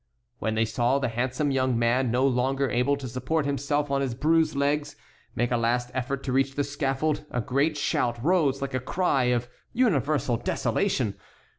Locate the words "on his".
3.91-4.15